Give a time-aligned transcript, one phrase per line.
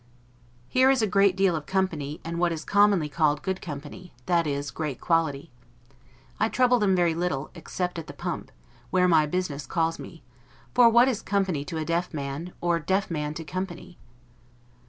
[0.67, 4.47] Here is a great deal of company, and what is commonly called good company, that
[4.47, 5.51] is, great quality.
[6.39, 8.51] I trouble them very little, except at the pump,
[8.89, 10.23] where my business calls me;
[10.73, 13.99] for what is company to a deaf man, or a deaf man to company?